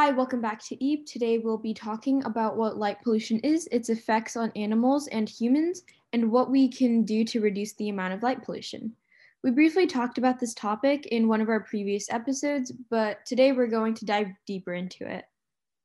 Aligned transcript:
Hi, 0.00 0.12
welcome 0.12 0.40
back 0.40 0.62
to 0.66 0.76
EEP. 0.76 1.06
Today 1.06 1.38
we'll 1.38 1.58
be 1.58 1.74
talking 1.74 2.22
about 2.24 2.56
what 2.56 2.76
light 2.76 3.02
pollution 3.02 3.40
is, 3.40 3.68
its 3.72 3.88
effects 3.88 4.36
on 4.36 4.52
animals 4.54 5.08
and 5.08 5.28
humans, 5.28 5.82
and 6.12 6.30
what 6.30 6.52
we 6.52 6.68
can 6.68 7.02
do 7.02 7.24
to 7.24 7.40
reduce 7.40 7.72
the 7.72 7.88
amount 7.88 8.14
of 8.14 8.22
light 8.22 8.44
pollution. 8.44 8.94
We 9.42 9.50
briefly 9.50 9.88
talked 9.88 10.16
about 10.16 10.38
this 10.38 10.54
topic 10.54 11.06
in 11.06 11.26
one 11.26 11.40
of 11.40 11.48
our 11.48 11.64
previous 11.64 12.08
episodes, 12.12 12.70
but 12.90 13.26
today 13.26 13.50
we're 13.50 13.66
going 13.66 13.94
to 13.94 14.04
dive 14.04 14.28
deeper 14.46 14.74
into 14.74 15.04
it. 15.04 15.24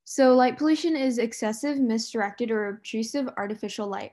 So, 0.04 0.36
light 0.36 0.60
pollution 0.60 0.96
is 0.96 1.18
excessive, 1.18 1.80
misdirected, 1.80 2.52
or 2.52 2.68
obtrusive 2.68 3.28
artificial 3.36 3.88
light. 3.88 4.12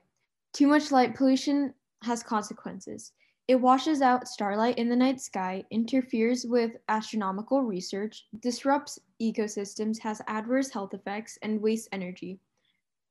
Too 0.55 0.67
much 0.67 0.91
light 0.91 1.15
pollution 1.15 1.75
has 2.05 2.23
consequences. 2.23 3.13
It 3.51 3.61
washes 3.61 4.01
out 4.01 4.29
starlight 4.29 4.79
in 4.79 4.89
the 4.89 4.95
night 4.95 5.21
sky, 5.21 5.65
interferes 5.73 6.47
with 6.47 6.77
astronomical 6.89 7.63
research, 7.63 8.29
disrupts 8.39 9.01
ecosystems, 9.21 9.99
has 9.99 10.23
adverse 10.29 10.71
health 10.71 10.95
effects, 10.95 11.37
and 11.43 11.61
wastes 11.61 11.89
energy. 11.91 12.39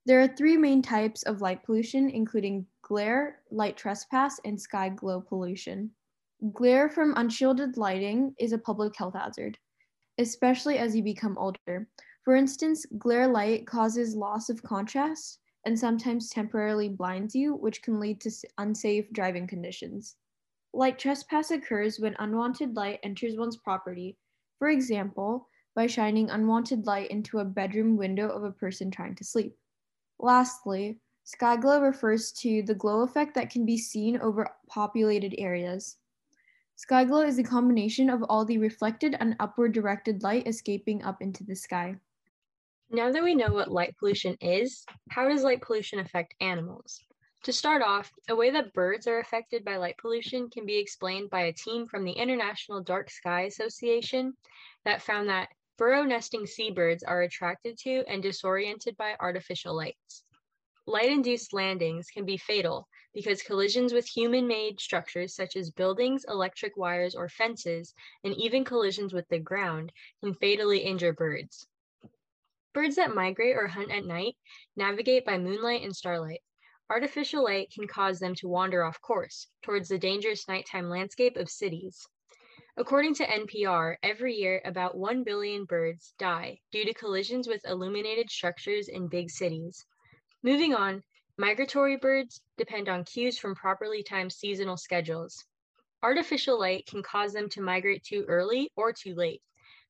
There 0.05 0.21
are 0.21 0.29
three 0.29 0.55
main 0.55 0.81
types 0.81 1.23
of 1.23 1.41
light 1.41 1.61
pollution, 1.63 2.09
including 2.09 2.65
glare, 2.83 3.41
light 3.51 3.75
trespass, 3.75 4.39
and 4.45 4.57
sky 4.57 4.87
glow 4.87 5.19
pollution. 5.19 5.91
Glare 6.53 6.87
from 6.87 7.15
unshielded 7.17 7.75
lighting 7.75 8.33
is 8.39 8.53
a 8.53 8.57
public 8.57 8.95
health 8.95 9.15
hazard, 9.15 9.57
especially 10.19 10.77
as 10.77 10.95
you 10.95 11.03
become 11.03 11.37
older. 11.37 11.89
For 12.23 12.37
instance, 12.37 12.85
glare 12.97 13.27
light 13.27 13.67
causes 13.67 14.15
loss 14.15 14.49
of 14.49 14.63
contrast 14.63 15.39
and 15.65 15.77
sometimes 15.77 16.29
temporarily 16.29 16.87
blinds 16.87 17.35
you, 17.35 17.55
which 17.55 17.81
can 17.81 17.99
lead 17.99 18.21
to 18.21 18.31
unsafe 18.57 19.11
driving 19.11 19.45
conditions. 19.45 20.15
Light 20.73 20.99
trespass 20.99 21.51
occurs 21.51 21.99
when 21.99 22.15
unwanted 22.19 22.75
light 22.75 22.99
enters 23.03 23.35
one's 23.37 23.57
property, 23.57 24.17
for 24.57 24.69
example, 24.69 25.47
by 25.75 25.87
shining 25.87 26.29
unwanted 26.29 26.85
light 26.85 27.09
into 27.09 27.39
a 27.39 27.45
bedroom 27.45 27.97
window 27.97 28.29
of 28.29 28.43
a 28.43 28.51
person 28.51 28.91
trying 28.91 29.15
to 29.15 29.23
sleep. 29.23 29.57
Lastly, 30.19 30.99
sky 31.23 31.55
glow 31.55 31.81
refers 31.81 32.31
to 32.33 32.61
the 32.63 32.75
glow 32.75 33.01
effect 33.01 33.33
that 33.35 33.49
can 33.49 33.65
be 33.65 33.77
seen 33.77 34.19
over 34.21 34.49
populated 34.67 35.33
areas. 35.37 35.97
Sky 36.75 37.03
glow 37.03 37.21
is 37.21 37.39
a 37.39 37.43
combination 37.43 38.09
of 38.09 38.23
all 38.23 38.45
the 38.45 38.57
reflected 38.57 39.15
and 39.19 39.35
upward 39.39 39.73
directed 39.73 40.23
light 40.23 40.47
escaping 40.47 41.03
up 41.03 41.21
into 41.21 41.43
the 41.43 41.55
sky. 41.55 41.95
Now 42.91 43.11
that 43.11 43.23
we 43.23 43.35
know 43.35 43.51
what 43.51 43.71
light 43.71 43.95
pollution 43.97 44.37
is, 44.41 44.85
how 45.09 45.27
does 45.27 45.43
light 45.43 45.61
pollution 45.61 45.99
affect 45.99 46.35
animals? 46.41 47.03
To 47.43 47.53
start 47.53 47.81
off, 47.81 48.11
a 48.27 48.35
way 48.35 48.49
that 48.49 48.73
birds 48.73 49.07
are 49.07 49.19
affected 49.19 49.63
by 49.63 49.77
light 49.77 49.97
pollution 49.97 50.49
can 50.49 50.65
be 50.65 50.77
explained 50.77 51.29
by 51.29 51.43
a 51.43 51.53
team 51.53 51.87
from 51.87 52.03
the 52.03 52.11
International 52.11 52.81
Dark 52.81 53.09
Sky 53.09 53.43
Association 53.43 54.35
that 54.83 55.01
found 55.01 55.29
that 55.29 55.49
burrow 55.77 56.03
nesting 56.03 56.45
seabirds 56.45 57.01
are 57.01 57.21
attracted 57.21 57.77
to 57.79 58.03
and 58.09 58.21
disoriented 58.21 58.97
by 58.97 59.15
artificial 59.21 59.73
lights. 59.73 60.25
Light 60.85 61.09
induced 61.09 61.53
landings 61.53 62.09
can 62.09 62.25
be 62.25 62.35
fatal 62.35 62.89
because 63.13 63.41
collisions 63.41 63.93
with 63.93 64.05
human 64.05 64.45
made 64.45 64.81
structures 64.81 65.33
such 65.33 65.55
as 65.55 65.71
buildings, 65.71 66.25
electric 66.27 66.75
wires, 66.75 67.15
or 67.15 67.29
fences, 67.29 67.93
and 68.25 68.35
even 68.35 68.65
collisions 68.65 69.13
with 69.13 69.27
the 69.29 69.39
ground 69.39 69.93
can 70.21 70.33
fatally 70.33 70.79
injure 70.79 71.13
birds. 71.13 71.67
Birds 72.73 72.97
that 72.97 73.15
migrate 73.15 73.55
or 73.55 73.67
hunt 73.67 73.91
at 73.91 74.03
night 74.03 74.35
navigate 74.75 75.23
by 75.23 75.37
moonlight 75.37 75.83
and 75.83 75.95
starlight. 75.95 76.41
Artificial 76.91 77.43
light 77.43 77.69
can 77.71 77.87
cause 77.87 78.19
them 78.19 78.33
to 78.33 78.47
wander 78.47 78.83
off 78.83 78.99
course 78.99 79.47
towards 79.61 79.89
the 79.89 79.99
dangerous 79.99 80.47
nighttime 80.47 80.89
landscape 80.89 81.37
of 81.37 81.47
cities. 81.47 82.07
According 82.77 83.13
to 83.15 83.27
NPR, 83.27 83.97
every 84.01 84.33
year 84.33 84.59
about 84.65 84.97
1 84.97 85.23
billion 85.23 85.65
birds 85.65 86.15
die 86.17 86.61
due 86.71 86.85
to 86.85 86.93
collisions 86.93 87.47
with 87.47 87.65
illuminated 87.65 88.31
structures 88.31 88.87
in 88.87 89.07
big 89.07 89.29
cities. 89.29 89.85
Moving 90.41 90.73
on, 90.73 91.03
migratory 91.37 91.95
birds 91.95 92.41
depend 92.57 92.89
on 92.89 93.03
cues 93.03 93.37
from 93.37 93.53
properly 93.53 94.01
timed 94.01 94.33
seasonal 94.33 94.77
schedules. 94.77 95.45
Artificial 96.01 96.59
light 96.59 96.87
can 96.87 97.03
cause 97.03 97.33
them 97.33 97.49
to 97.49 97.61
migrate 97.61 98.03
too 98.03 98.25
early 98.27 98.71
or 98.75 98.93
too 98.93 99.13
late, 99.13 99.43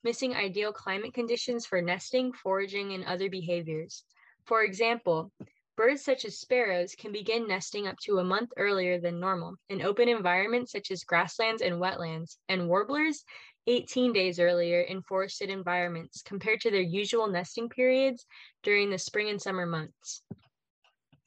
missing 0.04 0.36
ideal 0.36 0.74
climate 0.74 1.14
conditions 1.14 1.66
for 1.66 1.82
nesting, 1.82 2.34
foraging, 2.34 2.92
and 2.92 3.06
other 3.06 3.30
behaviors. 3.30 4.04
For 4.46 4.64
example, 4.64 5.32
Birds 5.80 6.04
such 6.04 6.26
as 6.26 6.38
sparrows 6.38 6.94
can 6.94 7.14
begin 7.14 7.48
nesting 7.48 7.88
up 7.88 7.96
to 8.00 8.18
a 8.18 8.24
month 8.26 8.52
earlier 8.58 9.00
than 9.00 9.18
normal 9.18 9.56
in 9.70 9.82
open 9.82 10.10
environments 10.10 10.74
such 10.74 10.92
as 10.92 11.06
grasslands 11.06 11.62
and 11.62 11.80
wetlands, 11.80 12.36
and 12.50 12.68
warblers 12.68 13.24
18 13.66 14.12
days 14.12 14.42
earlier 14.42 14.82
in 14.82 15.02
forested 15.04 15.50
environments 15.50 16.22
compared 16.22 16.60
to 16.60 16.70
their 16.70 16.82
usual 16.82 17.28
nesting 17.28 17.70
periods 17.70 18.26
during 18.62 18.90
the 18.90 18.98
spring 18.98 19.30
and 19.30 19.42
summer 19.42 19.66
months. 19.66 20.22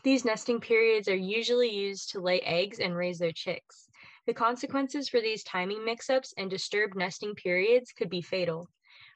These 0.05 0.27
nesting 0.27 0.61
periods 0.61 1.09
are 1.09 1.17
usually 1.17 1.71
used 1.71 2.11
to 2.11 2.21
lay 2.21 2.41
eggs 2.41 2.79
and 2.79 2.95
raise 2.95 3.19
their 3.19 3.33
chicks. 3.33 3.89
The 4.27 4.35
consequences 4.35 5.09
for 5.09 5.23
these 5.23 5.43
timing 5.45 5.83
mix 5.83 6.11
ups 6.11 6.35
and 6.37 6.51
disturbed 6.51 6.95
nesting 6.95 7.35
periods 7.37 7.91
could 7.93 8.11
be 8.11 8.21
fatal. 8.21 8.69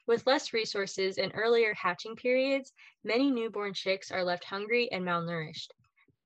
With 0.07 0.25
less 0.25 0.53
resources 0.53 1.17
and 1.17 1.33
earlier 1.35 1.73
hatching 1.73 2.15
periods, 2.15 2.71
many 3.03 3.29
newborn 3.29 3.73
chicks 3.73 4.09
are 4.09 4.23
left 4.23 4.45
hungry 4.45 4.89
and 4.89 5.03
malnourished. 5.03 5.73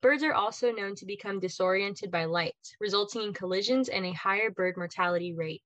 Birds 0.01 0.21
are 0.21 0.33
also 0.33 0.71
known 0.71 0.93
to 0.95 1.05
become 1.07 1.39
disoriented 1.39 2.11
by 2.11 2.25
light, 2.25 2.55
resulting 2.79 3.23
in 3.23 3.33
collisions 3.33 3.89
and 3.89 4.05
a 4.05 4.11
higher 4.11 4.51
bird 4.51 4.77
mortality 4.77 5.33
rate. 5.33 5.63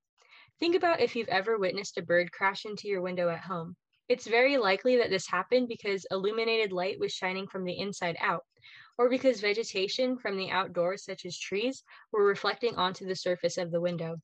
Think 0.62 0.76
about 0.76 1.02
if 1.02 1.14
you've 1.14 1.28
ever 1.28 1.58
witnessed 1.58 1.98
a 1.98 2.02
bird 2.02 2.32
crash 2.32 2.66
into 2.66 2.88
your 2.88 3.02
window 3.02 3.28
at 3.28 3.42
home. 3.42 3.76
It's 4.08 4.28
very 4.28 4.58
likely 4.58 4.96
that 4.96 5.10
this 5.10 5.28
happened 5.28 5.68
because 5.68 6.08
illuminated 6.10 6.72
light 6.72 6.98
was 6.98 7.12
shining 7.12 7.48
from 7.48 7.66
the 7.66 7.78
inside 7.78 8.16
out, 8.22 8.46
or 8.98 9.10
because 9.10 9.42
vegetation 9.42 10.18
from 10.18 10.38
the 10.38 10.52
outdoors, 10.52 11.04
such 11.04 11.26
as 11.26 11.38
trees, 11.38 11.84
were 12.14 12.26
reflecting 12.26 12.76
onto 12.78 13.06
the 13.06 13.16
surface 13.16 13.58
of 13.58 13.72
the 13.72 13.82
window. 13.82 14.22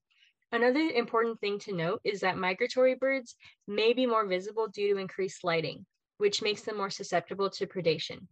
Another 0.53 0.79
important 0.79 1.39
thing 1.39 1.59
to 1.59 1.73
note 1.73 2.01
is 2.03 2.19
that 2.21 2.37
migratory 2.37 2.95
birds 2.95 3.35
may 3.67 3.93
be 3.93 4.05
more 4.05 4.25
visible 4.25 4.67
due 4.67 4.93
to 4.93 4.99
increased 4.99 5.43
lighting, 5.45 5.85
which 6.17 6.41
makes 6.41 6.63
them 6.63 6.77
more 6.77 6.89
susceptible 6.89 7.49
to 7.51 7.65
predation. 7.65 8.27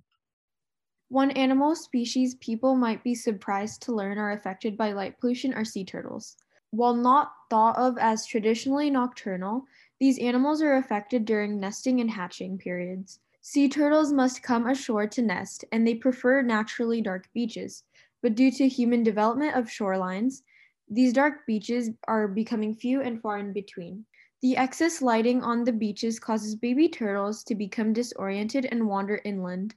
One 1.08 1.32
animal 1.32 1.76
species 1.76 2.36
people 2.36 2.76
might 2.76 3.04
be 3.04 3.16
surprised 3.16 3.82
to 3.84 3.96
learn 3.96 4.18
are 4.18 4.34
affected 4.34 4.78
by 4.78 4.92
light 4.92 5.18
pollution 5.20 5.54
are 5.54 5.66
sea 5.66 5.86
turtles. 5.86 6.36
While 6.72 6.94
not 6.94 7.32
thought 7.50 7.78
of 7.78 7.98
as 7.98 8.28
traditionally 8.28 8.92
nocturnal, 8.92 9.66
these 10.00 10.20
animals 10.20 10.62
are 10.62 10.76
affected 10.76 11.26
during 11.26 11.60
nesting 11.60 12.00
and 12.00 12.12
hatching 12.12 12.58
periods. 12.58 13.22
Sea 13.42 13.70
turtles 13.70 14.14
must 14.14 14.44
come 14.44 14.68
ashore 14.68 15.08
to 15.08 15.22
nest, 15.22 15.66
and 15.72 15.88
they 15.88 15.96
prefer 15.96 16.42
naturally 16.42 17.02
dark 17.02 17.28
beaches. 17.34 17.84
But 18.22 18.36
due 18.36 18.52
to 18.52 18.68
human 18.68 19.02
development 19.02 19.56
of 19.56 19.66
shorelines, 19.66 20.44
these 20.90 21.14
dark 21.14 21.46
beaches 21.46 21.92
are 22.08 22.28
becoming 22.28 22.76
few 22.76 23.02
and 23.02 23.22
far 23.22 23.38
in 23.38 23.54
between. 23.54 24.06
The 24.42 24.58
excess 24.58 25.02
lighting 25.02 25.44
on 25.44 25.64
the 25.64 25.74
beaches 25.74 26.20
causes 26.20 26.56
baby 26.56 26.90
turtles 26.90 27.44
to 27.44 27.56
become 27.56 27.94
disoriented 27.94 28.66
and 28.66 28.88
wander 28.88 29.22
inland, 29.24 29.76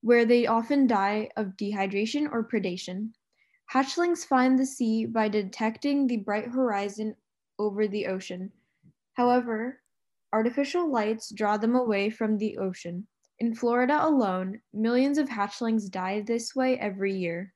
where 0.00 0.24
they 0.24 0.46
often 0.46 0.86
die 0.86 1.28
of 1.36 1.56
dehydration 1.56 2.30
or 2.32 2.48
predation. 2.48 3.12
Hatchlings 3.72 4.24
find 4.24 4.58
the 4.58 4.66
sea 4.66 5.06
by 5.06 5.28
detecting 5.28 6.06
the 6.06 6.16
bright 6.16 6.48
horizon 6.48 7.14
over 7.58 7.86
the 7.86 8.06
ocean. 8.06 8.50
However, 9.12 9.82
artificial 10.32 10.90
lights 10.90 11.30
draw 11.30 11.56
them 11.56 11.76
away 11.76 12.10
from 12.10 12.38
the 12.38 12.58
ocean. 12.58 13.06
In 13.38 13.54
Florida 13.54 14.04
alone, 14.04 14.60
millions 14.72 15.18
of 15.18 15.28
hatchlings 15.28 15.90
die 15.90 16.22
this 16.22 16.56
way 16.56 16.78
every 16.78 17.14
year. 17.14 17.52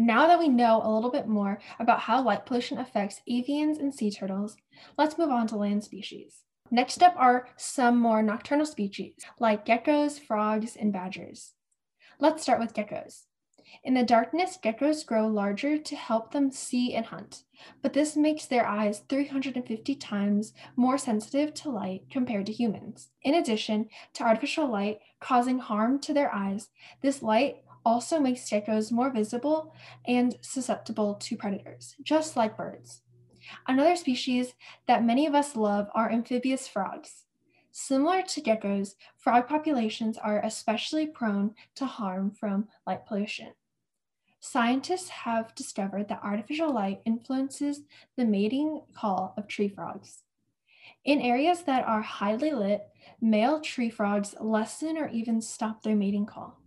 Now 0.00 0.28
that 0.28 0.38
we 0.38 0.46
know 0.48 0.80
a 0.80 0.94
little 0.94 1.10
bit 1.10 1.26
more 1.26 1.58
about 1.80 1.98
how 1.98 2.22
light 2.22 2.46
pollution 2.46 2.78
affects 2.78 3.20
avians 3.28 3.80
and 3.80 3.92
sea 3.92 4.12
turtles, 4.12 4.56
let's 4.96 5.18
move 5.18 5.30
on 5.30 5.48
to 5.48 5.56
land 5.56 5.82
species. 5.82 6.44
Next 6.70 7.02
up 7.02 7.14
are 7.16 7.48
some 7.56 7.98
more 7.98 8.22
nocturnal 8.22 8.64
species, 8.64 9.14
like 9.40 9.66
geckos, 9.66 10.20
frogs, 10.20 10.76
and 10.76 10.92
badgers. 10.92 11.54
Let's 12.20 12.44
start 12.44 12.60
with 12.60 12.74
geckos. 12.74 13.24
In 13.82 13.94
the 13.94 14.04
darkness, 14.04 14.56
geckos 14.62 15.04
grow 15.04 15.26
larger 15.26 15.76
to 15.76 15.96
help 15.96 16.30
them 16.30 16.52
see 16.52 16.94
and 16.94 17.06
hunt, 17.06 17.42
but 17.82 17.92
this 17.92 18.16
makes 18.16 18.46
their 18.46 18.66
eyes 18.66 19.00
350 19.08 19.96
times 19.96 20.52
more 20.76 20.96
sensitive 20.96 21.54
to 21.54 21.70
light 21.70 22.04
compared 22.08 22.46
to 22.46 22.52
humans. 22.52 23.10
In 23.22 23.34
addition 23.34 23.88
to 24.14 24.22
artificial 24.22 24.68
light 24.68 25.00
causing 25.20 25.58
harm 25.58 25.98
to 26.00 26.14
their 26.14 26.32
eyes, 26.32 26.68
this 27.02 27.20
light 27.20 27.64
also 27.88 28.20
makes 28.20 28.42
geckos 28.42 28.92
more 28.92 29.10
visible 29.10 29.74
and 30.06 30.36
susceptible 30.42 31.14
to 31.14 31.38
predators, 31.38 31.96
just 32.02 32.36
like 32.36 32.54
birds. 32.54 33.00
Another 33.66 33.96
species 33.96 34.52
that 34.86 35.06
many 35.06 35.26
of 35.26 35.34
us 35.34 35.56
love 35.56 35.88
are 35.94 36.12
amphibious 36.12 36.68
frogs. 36.68 37.24
Similar 37.72 38.20
to 38.22 38.42
geckos, 38.42 38.94
frog 39.16 39.48
populations 39.48 40.18
are 40.18 40.44
especially 40.44 41.06
prone 41.06 41.54
to 41.76 41.86
harm 41.86 42.30
from 42.30 42.68
light 42.86 43.06
pollution. 43.06 43.54
Scientists 44.38 45.08
have 45.08 45.54
discovered 45.54 46.08
that 46.08 46.20
artificial 46.22 46.70
light 46.70 47.00
influences 47.06 47.80
the 48.18 48.26
mating 48.26 48.82
call 48.94 49.32
of 49.38 49.48
tree 49.48 49.68
frogs. 49.68 50.24
In 51.06 51.22
areas 51.22 51.62
that 51.62 51.88
are 51.88 52.02
highly 52.02 52.50
lit, 52.50 52.82
male 53.22 53.62
tree 53.62 53.88
frogs 53.88 54.34
lessen 54.40 54.98
or 54.98 55.08
even 55.08 55.40
stop 55.40 55.82
their 55.82 55.96
mating 55.96 56.26
call. 56.26 56.60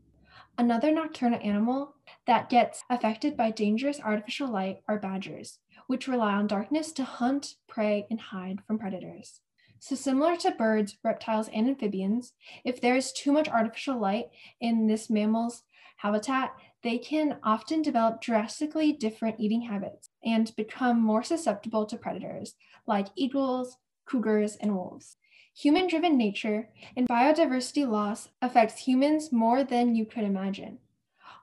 Another 0.57 0.91
nocturnal 0.91 1.39
animal 1.41 1.95
that 2.27 2.49
gets 2.49 2.83
affected 2.89 3.35
by 3.35 3.51
dangerous 3.51 3.99
artificial 3.99 4.47
light 4.47 4.81
are 4.87 4.99
badgers, 4.99 5.59
which 5.87 6.07
rely 6.07 6.33
on 6.33 6.47
darkness 6.47 6.91
to 6.93 7.03
hunt, 7.03 7.55
prey, 7.67 8.05
and 8.09 8.19
hide 8.19 8.59
from 8.67 8.77
predators. 8.77 9.41
So, 9.79 9.95
similar 9.95 10.35
to 10.37 10.51
birds, 10.51 10.97
reptiles, 11.03 11.49
and 11.49 11.67
amphibians, 11.67 12.33
if 12.63 12.79
there 12.79 12.95
is 12.95 13.11
too 13.11 13.31
much 13.31 13.49
artificial 13.49 13.97
light 13.97 14.29
in 14.59 14.85
this 14.85 15.09
mammal's 15.09 15.63
habitat, 15.97 16.53
they 16.83 16.97
can 16.97 17.39
often 17.43 17.81
develop 17.81 18.21
drastically 18.21 18.93
different 18.93 19.39
eating 19.39 19.61
habits 19.61 20.09
and 20.23 20.55
become 20.55 21.01
more 21.01 21.23
susceptible 21.23 21.85
to 21.87 21.97
predators 21.97 22.55
like 22.85 23.07
eagles, 23.15 23.77
cougars, 24.05 24.55
and 24.57 24.75
wolves. 24.75 25.17
Human 25.53 25.87
driven 25.87 26.17
nature 26.17 26.69
and 26.95 27.07
biodiversity 27.07 27.87
loss 27.87 28.29
affects 28.41 28.87
humans 28.87 29.31
more 29.31 29.63
than 29.63 29.95
you 29.95 30.05
could 30.05 30.23
imagine. 30.23 30.79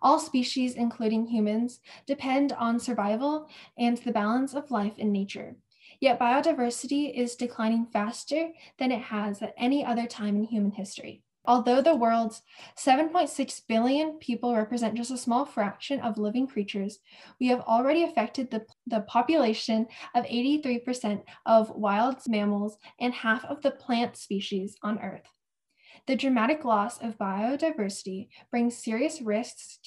All 0.00 0.19
species, 0.19 0.75
including 0.75 1.26
humans, 1.26 1.81
depend 2.06 2.52
on 2.52 2.81
survival 2.81 3.49
and 3.76 3.99
the 3.99 4.12
balance 4.12 4.55
of 4.55 4.70
life 4.70 4.99
in 4.99 5.12
nature. 5.12 5.56
Yet 6.00 6.19
biodiversity 6.19 7.12
is 7.12 7.37
declining 7.37 7.87
faster 7.87 8.50
than 8.78 8.93
it 8.93 9.02
has 9.02 9.43
at 9.43 9.55
any 9.56 9.84
other 9.84 10.06
time 10.06 10.37
in 10.37 10.44
human 10.44 10.72
history. 10.72 11.22
Although 11.48 11.80
the 11.80 11.96
world's 11.96 12.42
7.6 12.76 13.62
billion 13.66 14.18
people 14.18 14.54
represent 14.54 14.94
just 14.94 15.10
a 15.10 15.16
small 15.16 15.46
fraction 15.46 15.98
of 16.00 16.18
living 16.18 16.46
creatures, 16.46 16.98
we 17.40 17.48
have 17.48 17.60
already 17.60 18.04
affected 18.04 18.50
the, 18.50 18.66
the 18.86 19.00
population 19.00 19.86
of 20.14 20.26
83% 20.26 21.22
of 21.46 21.70
wild 21.70 22.16
mammals 22.28 22.76
and 23.00 23.14
half 23.14 23.46
of 23.46 23.62
the 23.62 23.70
plant 23.70 24.14
species 24.18 24.76
on 24.82 25.00
Earth. 25.00 25.24
The 26.06 26.16
dramatic 26.16 26.66
loss 26.66 27.00
of 27.00 27.16
biodiversity 27.16 28.28
brings 28.50 28.76
serious 28.76 29.22
risks 29.22 29.78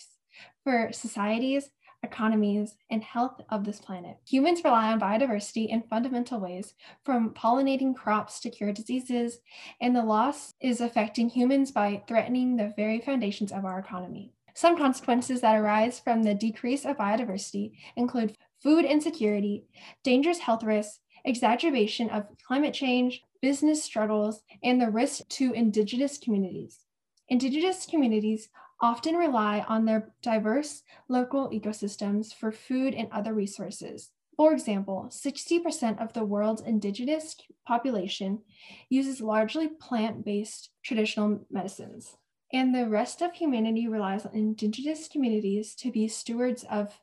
for 0.63 0.91
societies, 0.91 1.69
economies, 2.03 2.75
and 2.89 3.03
health 3.03 3.41
of 3.49 3.63
this 3.63 3.79
planet. 3.79 4.17
Humans 4.27 4.63
rely 4.63 4.91
on 4.91 4.99
biodiversity 4.99 5.67
in 5.69 5.83
fundamental 5.83 6.39
ways, 6.39 6.73
from 7.03 7.33
pollinating 7.33 7.95
crops 7.95 8.39
to 8.39 8.49
cure 8.49 8.71
diseases, 8.71 9.39
and 9.79 9.95
the 9.95 10.03
loss 10.03 10.53
is 10.61 10.81
affecting 10.81 11.29
humans 11.29 11.71
by 11.71 12.03
threatening 12.07 12.57
the 12.57 12.73
very 12.75 12.99
foundations 12.99 13.51
of 13.51 13.65
our 13.65 13.79
economy. 13.79 14.33
Some 14.53 14.77
consequences 14.77 15.41
that 15.41 15.55
arise 15.55 15.99
from 15.99 16.23
the 16.23 16.33
decrease 16.33 16.85
of 16.85 16.97
biodiversity 16.97 17.71
include 17.95 18.35
food 18.61 18.85
insecurity, 18.85 19.65
dangerous 20.03 20.39
health 20.39 20.63
risks, 20.63 20.99
exacerbation 21.23 22.09
of 22.09 22.25
climate 22.45 22.73
change, 22.73 23.23
business 23.41 23.83
struggles, 23.83 24.41
and 24.63 24.81
the 24.81 24.89
risk 24.89 25.27
to 25.29 25.53
Indigenous 25.53 26.17
communities. 26.17 26.79
Indigenous 27.29 27.85
communities 27.85 28.49
often 28.81 29.15
rely 29.15 29.63
on 29.67 29.85
their 29.85 30.11
diverse 30.21 30.83
local 31.07 31.49
ecosystems 31.49 32.33
for 32.33 32.51
food 32.51 32.93
and 32.93 33.07
other 33.11 33.33
resources. 33.33 34.09
For 34.37 34.53
example, 34.53 35.07
60% 35.09 36.01
of 36.01 36.13
the 36.13 36.25
world's 36.25 36.61
indigenous 36.61 37.35
population 37.67 38.39
uses 38.89 39.21
largely 39.21 39.67
plant 39.67 40.25
based 40.25 40.71
traditional 40.83 41.45
medicines, 41.51 42.17
and 42.51 42.73
the 42.73 42.89
rest 42.89 43.21
of 43.21 43.33
humanity 43.33 43.87
relies 43.87 44.25
on 44.25 44.33
indigenous 44.33 45.07
communities 45.07 45.75
to 45.75 45.91
be 45.91 46.07
stewards 46.07 46.65
of 46.71 46.97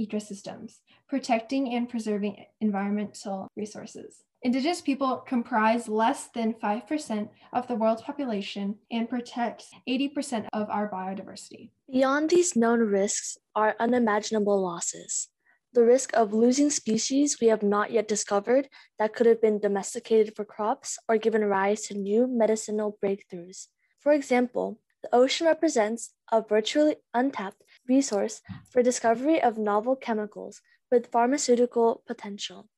ecosystems, 0.00 0.78
protecting 1.08 1.72
and 1.74 1.88
preserving 1.88 2.44
environmental 2.60 3.48
resources. 3.56 4.24
Indigenous 4.44 4.82
people 4.82 5.24
comprise 5.26 5.88
less 5.88 6.26
than 6.26 6.52
5% 6.52 7.30
of 7.54 7.66
the 7.66 7.74
world's 7.74 8.02
population 8.02 8.76
and 8.90 9.08
protect 9.08 9.64
80% 9.88 10.48
of 10.52 10.68
our 10.68 10.86
biodiversity. 10.90 11.70
Beyond 11.90 12.28
these 12.28 12.54
known 12.54 12.80
risks 12.80 13.38
are 13.56 13.74
unimaginable 13.80 14.60
losses. 14.60 15.28
The 15.72 15.82
risk 15.82 16.12
of 16.12 16.34
losing 16.34 16.68
species 16.68 17.38
we 17.40 17.46
have 17.46 17.62
not 17.62 17.90
yet 17.90 18.06
discovered 18.06 18.68
that 18.98 19.14
could 19.14 19.24
have 19.24 19.40
been 19.40 19.60
domesticated 19.60 20.36
for 20.36 20.44
crops 20.44 20.98
or 21.08 21.16
given 21.16 21.46
rise 21.46 21.80
to 21.86 21.94
new 21.94 22.26
medicinal 22.26 22.98
breakthroughs. 23.02 23.68
For 23.98 24.12
example, 24.12 24.78
the 25.02 25.14
ocean 25.14 25.46
represents 25.46 26.12
a 26.30 26.42
virtually 26.42 26.96
untapped 27.14 27.62
resource 27.88 28.42
for 28.70 28.82
discovery 28.82 29.42
of 29.42 29.56
novel 29.56 29.96
chemicals 29.96 30.60
with 30.90 31.10
pharmaceutical 31.10 32.02
potential 32.06 32.68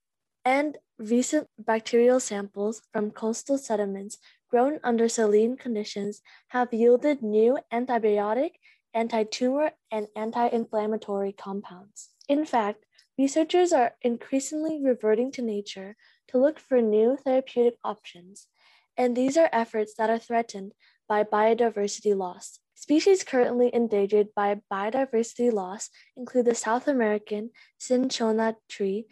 and 0.47 0.79
recent 0.97 1.49
bacterial 1.59 2.21
samples 2.21 2.81
from 2.93 3.11
coastal 3.11 3.59
sediments 3.59 4.17
grown 4.49 4.79
under 4.85 5.09
saline 5.09 5.57
conditions 5.57 6.23
have 6.49 6.73
yielded 6.73 7.21
new 7.21 7.59
antibiotic, 7.73 8.53
anti-tumor, 8.95 9.73
and 9.91 10.07
anti-inflammatory 10.15 11.33
compounds. 11.33 12.11
In 12.29 12.45
fact, 12.45 12.87
researchers 13.19 13.73
are 13.73 13.97
increasingly 14.03 14.81
reverting 14.81 15.33
to 15.33 15.43
nature 15.43 15.97
to 16.29 16.39
look 16.39 16.61
for 16.61 16.81
new 16.81 17.19
therapeutic 17.25 17.75
options, 17.83 18.47
and 18.97 19.17
these 19.17 19.37
are 19.37 19.51
efforts 19.53 19.95
that 19.99 20.11
are 20.11 20.19
threatened 20.19 20.73
by 21.09 21.25
biodiversity 21.25 22.17
loss. 22.17 22.61
Species 22.77 23.25
currently 23.25 23.75
endangered 23.75 24.29
by 24.37 24.61
biodiversity 24.73 25.53
loss 25.53 25.91
include 26.17 26.45
the 26.45 26.55
South 26.55 26.87
American 26.87 27.51
cinchona 27.79 28.55
tree 28.69 29.07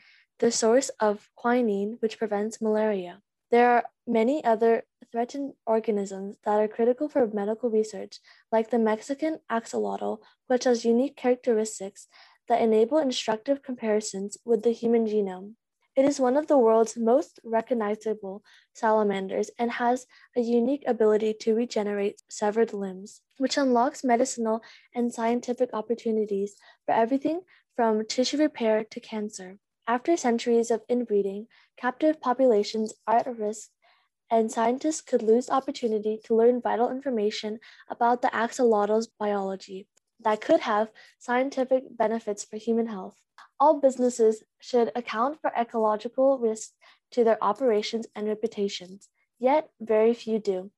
the 0.45 0.53
source 0.53 0.91
of 1.01 1.31
quinine, 1.35 1.97
which 2.01 2.19
prevents 2.19 2.61
malaria. 2.61 3.23
There 3.51 3.67
are 3.71 3.85
many 4.07 4.45
other 4.45 4.83
threatened 5.11 5.55
organisms 5.65 6.37
that 6.45 6.61
are 6.61 6.69
critical 6.69 7.09
for 7.09 7.27
medical 7.27 7.71
research, 7.71 8.19
like 8.53 8.69
the 8.69 8.79
Mexican 8.79 9.39
axolotl, 9.51 10.19
which 10.47 10.65
has 10.65 10.85
unique 10.85 11.17
characteristics 11.17 12.09
that 12.47 12.61
enable 12.61 12.99
instructive 12.99 13.63
comparisons 13.63 14.37
with 14.45 14.65
the 14.65 14.73
human 14.73 15.07
genome. 15.07 15.55
It 15.97 16.05
is 16.05 16.21
one 16.21 16.37
of 16.37 16.47
the 16.47 16.59
world's 16.59 16.95
most 16.95 17.41
recognizable 17.43 18.45
salamanders 18.75 19.51
and 19.59 19.71
has 19.71 20.07
a 20.37 20.43
unique 20.43 20.85
ability 20.87 21.37
to 21.41 21.55
regenerate 21.55 22.21
severed 22.29 22.75
limbs, 22.75 23.23
which 23.39 23.57
unlocks 23.57 24.05
medicinal 24.05 24.61
and 24.95 25.11
scientific 25.11 25.71
opportunities 25.73 26.57
for 26.85 26.93
everything 26.93 27.41
from 27.75 28.05
tissue 28.05 28.37
repair 28.37 28.85
to 28.85 29.01
cancer. 29.01 29.59
After 29.87 30.17
centuries 30.17 30.71
of 30.71 30.83
inbreeding, 30.89 31.47
captive 31.77 32.19
populations 32.21 32.95
are 33.07 33.19
at 33.19 33.39
risk, 33.39 33.71
and 34.31 34.51
scientists 34.51 35.03
could 35.03 35.23
lose 35.23 35.51
opportunity 35.51 36.19
to 36.25 36.35
learn 36.35 36.63
vital 36.63 36.91
information 36.91 37.61
about 37.89 38.23
the 38.23 38.35
axolotl's 38.35 39.07
biology 39.07 39.87
that 40.21 40.41
could 40.41 40.61
have 40.61 40.91
scientific 41.19 41.85
benefits 41.91 42.45
for 42.45 42.57
human 42.57 42.87
health. 42.87 43.17
All 43.61 43.79
businesses 43.79 44.43
should 44.59 44.91
account 44.97 45.41
for 45.41 45.53
ecological 45.55 46.39
risks 46.39 46.73
to 47.11 47.23
their 47.23 47.43
operations 47.45 48.07
and 48.15 48.27
reputations, 48.27 49.11
yet 49.39 49.69
very 49.81 50.15
few 50.15 50.39
do. 50.39 50.71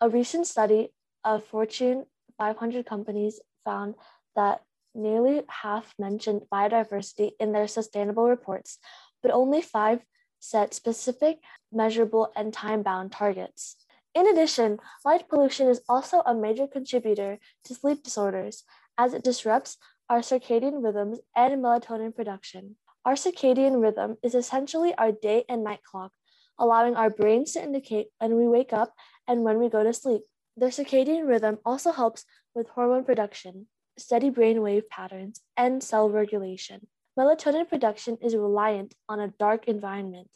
A 0.00 0.08
recent 0.08 0.48
study 0.48 0.92
of 1.24 1.44
Fortune 1.44 2.06
500 2.36 2.84
companies 2.84 3.40
found 3.64 3.94
that 4.34 4.64
nearly 4.94 5.42
half 5.48 5.94
mentioned 5.98 6.42
biodiversity 6.52 7.32
in 7.38 7.52
their 7.52 7.68
sustainable 7.68 8.28
reports, 8.28 8.78
but 9.22 9.30
only 9.30 9.62
five 9.62 10.00
set 10.38 10.74
specific, 10.74 11.38
measurable, 11.72 12.32
and 12.34 12.52
time 12.52 12.82
bound 12.82 13.12
targets. 13.12 13.76
In 14.14 14.26
addition, 14.26 14.78
light 15.04 15.28
pollution 15.28 15.68
is 15.68 15.82
also 15.88 16.22
a 16.26 16.34
major 16.34 16.66
contributor 16.66 17.38
to 17.64 17.74
sleep 17.74 18.02
disorders 18.02 18.64
as 18.98 19.14
it 19.14 19.22
disrupts 19.22 19.76
our 20.08 20.18
circadian 20.18 20.82
rhythms 20.82 21.20
and 21.36 21.62
melatonin 21.62 22.14
production. 22.14 22.76
Our 23.04 23.14
circadian 23.14 23.80
rhythm 23.80 24.16
is 24.22 24.34
essentially 24.34 24.94
our 24.96 25.12
day 25.12 25.44
and 25.48 25.62
night 25.62 25.84
clock, 25.84 26.12
allowing 26.58 26.96
our 26.96 27.08
brains 27.08 27.52
to 27.52 27.62
indicate 27.62 28.08
when 28.18 28.36
we 28.36 28.48
wake 28.48 28.72
up 28.72 28.92
and 29.28 29.44
when 29.44 29.58
we 29.58 29.68
go 29.68 29.84
to 29.84 29.92
sleep. 29.92 30.22
The 30.56 30.66
circadian 30.66 31.28
rhythm 31.28 31.58
also 31.64 31.92
helps 31.92 32.24
with 32.54 32.68
hormone 32.68 33.04
production, 33.04 33.68
steady 33.98 34.30
brainwave 34.30 34.88
patterns, 34.88 35.40
and 35.56 35.82
cell 35.82 36.08
regulation. 36.08 36.86
Melatonin 37.18 37.68
production 37.68 38.16
is 38.22 38.34
reliant 38.36 38.94
on 39.08 39.20
a 39.20 39.28
dark 39.38 39.68
environment. 39.68 40.28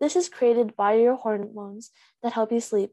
This 0.00 0.16
is 0.16 0.28
created 0.28 0.76
by 0.76 0.94
your 0.94 1.16
hormones 1.16 1.90
that 2.22 2.32
help 2.32 2.52
you 2.52 2.60
sleep. 2.60 2.92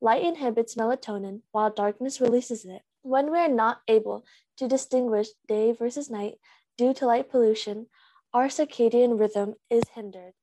Light 0.00 0.22
inhibits 0.22 0.74
melatonin 0.74 1.42
while 1.52 1.70
darkness 1.70 2.20
releases 2.20 2.64
it. 2.64 2.82
When 3.02 3.30
we 3.30 3.38
are 3.38 3.48
not 3.48 3.80
able 3.88 4.24
to 4.58 4.68
distinguish 4.68 5.28
day 5.46 5.72
versus 5.72 6.10
night 6.10 6.34
due 6.76 6.92
to 6.94 7.06
light 7.06 7.30
pollution, 7.30 7.86
our 8.34 8.48
circadian 8.48 9.18
rhythm 9.18 9.54
is 9.70 9.82
hindered. 9.94 10.34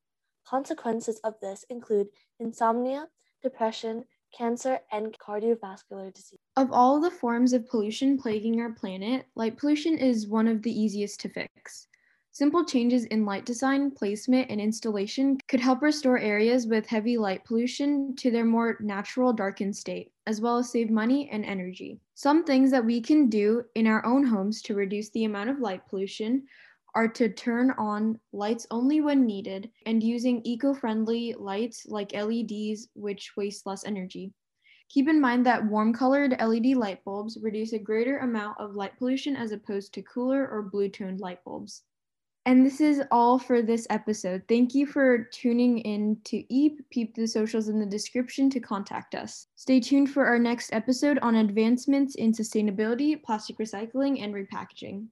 Consequences 0.46 1.20
of 1.24 1.36
this 1.42 1.65
include 1.70 2.08
insomnia, 2.39 3.08
depression, 3.42 4.06
cancer, 4.38 4.80
and 4.92 5.18
cardiovascular 5.20 6.13
disease. 6.13 6.39
Of 6.58 6.72
all 6.72 7.00
the 7.00 7.12
forms 7.12 7.54
of 7.54 7.68
pollution 7.68 8.18
plaguing 8.18 8.62
our 8.62 8.72
planet, 8.72 9.25
light 9.36 9.58
pollution 9.58 9.98
is 9.98 10.27
one 10.27 10.48
of 10.48 10.62
the 10.62 10.72
easiest 10.72 11.20
to 11.22 11.30
fix. 11.30 11.88
Simple 12.32 12.65
changes 12.65 13.06
in 13.06 13.25
light 13.25 13.46
design, 13.46 13.92
placement, 13.92 14.51
and 14.51 14.60
installation 14.60 15.38
could 15.48 15.62
help 15.62 15.82
restore 15.82 16.20
areas 16.20 16.68
with 16.68 16.86
heavy 16.86 17.18
light 17.18 17.46
pollution 17.46 18.13
to 18.18 18.30
their 18.30 18.44
more 18.44 18.77
natural 18.82 19.32
darkened 19.32 19.74
state, 19.74 20.12
as 20.27 20.42
well 20.42 20.58
as 20.58 20.70
save 20.70 20.89
money 20.89 21.30
and 21.30 21.46
energy. 21.46 22.01
Some 22.13 22.44
things 22.44 22.72
that 22.72 22.84
we 22.84 23.00
can 23.00 23.30
do 23.30 23.63
in 23.75 23.88
our 23.88 24.06
own 24.06 24.25
homes 24.25 24.62
to 24.63 24.75
reduce 24.75 25.10
the 25.12 25.24
amount 25.24 25.50
of 25.50 25.60
light 25.60 25.88
pollution 25.88 26.44
are 26.96 27.08
to 27.10 27.30
turn 27.30 27.72
on 27.78 28.20
lights 28.32 28.66
only 28.72 29.02
when 29.02 29.25
needed 29.25 29.70
and 29.86 30.02
using 30.02 30.42
eco 30.46 30.74
friendly 30.74 31.36
lights 31.38 31.86
like 31.86 32.14
LEDs, 32.14 32.88
which 32.96 33.36
waste 33.36 33.66
less 33.66 33.86
energy. 33.86 34.34
Keep 34.90 35.10
in 35.10 35.20
mind 35.20 35.46
that 35.46 35.66
warm 35.66 35.94
colored 35.94 36.38
LED 36.40 36.78
light 36.78 37.04
bulbs 37.04 37.38
reduce 37.42 37.74
a 37.74 37.80
greater 37.80 38.20
amount 38.20 38.60
of 38.60 38.75
light 38.75 38.98
pollution 38.98 39.36
as 39.36 39.52
opposed 39.52 39.94
to 39.94 40.02
cooler 40.04 40.48
or 40.48 40.62
blue 40.62 40.90
toned 40.90 41.20
light 41.20 41.44
bulbs. 41.44 41.84
And 42.48 42.64
this 42.64 42.80
is 42.80 43.02
all 43.10 43.40
for 43.40 43.64
this 43.64 43.88
episode. 43.90 44.44
Thank 44.48 44.75
you 44.75 44.86
for 44.86 45.24
tuning 45.34 45.80
in 45.80 46.18
to 46.25 46.44
EEP. 46.44 46.78
Peep 46.92 47.16
the 47.16 47.28
socials 47.28 47.70
in 47.70 47.80
the 47.80 47.88
description 47.88 48.52
to 48.52 48.60
contact 48.60 49.16
us. 49.16 49.48
Stay 49.56 49.80
tuned 49.80 50.12
for 50.12 50.28
our 50.28 50.38
next 50.38 50.72
episode 50.72 51.18
on 51.24 51.36
advancements 51.38 52.14
in 52.14 52.32
sustainability, 52.32 53.22
plastic 53.22 53.58
recycling, 53.58 54.24
and 54.24 54.36
repackaging. 54.36 55.08